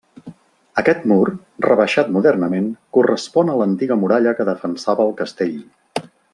Aquest 0.81 1.03
mur, 1.11 1.27
rebaixat 1.65 2.09
modernament, 2.15 2.71
correspon 2.99 3.53
a 3.53 3.59
l'antiga 3.61 4.01
muralla 4.07 4.35
que 4.41 4.49
defensava 4.53 5.07
el 5.11 5.15
castell. 5.25 5.57